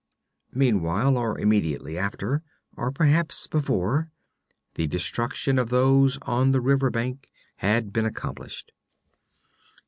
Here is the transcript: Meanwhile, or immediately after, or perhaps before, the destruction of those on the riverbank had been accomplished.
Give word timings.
Meanwhile, 0.55 1.15
or 1.15 1.37
immediately 1.37 1.95
after, 1.95 2.41
or 2.75 2.91
perhaps 2.91 3.45
before, 3.45 4.09
the 4.73 4.87
destruction 4.87 5.59
of 5.59 5.69
those 5.69 6.17
on 6.23 6.53
the 6.53 6.59
riverbank 6.59 7.29
had 7.57 7.93
been 7.93 8.05
accomplished. 8.07 8.71